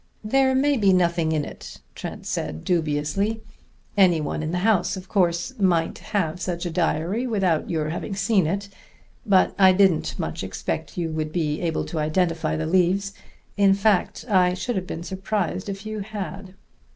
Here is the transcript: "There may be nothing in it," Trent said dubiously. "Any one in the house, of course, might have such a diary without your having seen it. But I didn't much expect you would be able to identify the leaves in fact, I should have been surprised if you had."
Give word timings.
"There 0.23 0.55
may 0.55 0.77
be 0.77 0.93
nothing 0.93 1.31
in 1.31 1.45
it," 1.45 1.79
Trent 1.93 2.25
said 2.25 2.63
dubiously. 2.65 3.43
"Any 3.95 4.19
one 4.19 4.41
in 4.41 4.51
the 4.51 4.57
house, 4.65 4.97
of 4.97 5.07
course, 5.07 5.53
might 5.59 5.99
have 5.99 6.41
such 6.41 6.65
a 6.65 6.71
diary 6.71 7.27
without 7.27 7.69
your 7.69 7.89
having 7.89 8.15
seen 8.15 8.47
it. 8.47 8.67
But 9.27 9.53
I 9.59 9.73
didn't 9.73 10.17
much 10.17 10.43
expect 10.43 10.97
you 10.97 11.11
would 11.11 11.31
be 11.31 11.61
able 11.61 11.85
to 11.85 11.99
identify 11.99 12.57
the 12.57 12.65
leaves 12.65 13.13
in 13.57 13.75
fact, 13.75 14.25
I 14.27 14.55
should 14.55 14.75
have 14.75 14.87
been 14.87 15.03
surprised 15.03 15.69
if 15.69 15.85
you 15.85 15.99
had." 15.99 16.55